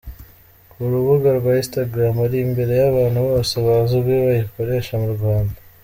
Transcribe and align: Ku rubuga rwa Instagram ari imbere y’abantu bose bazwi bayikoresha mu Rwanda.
Ku 0.69 0.79
rubuga 0.91 1.29
rwa 1.39 1.53
Instagram 1.61 2.13
ari 2.25 2.37
imbere 2.45 2.73
y’abantu 2.81 3.19
bose 3.27 3.53
bazwi 3.65 4.13
bayikoresha 4.25 4.93
mu 5.03 5.09
Rwanda. 5.17 5.55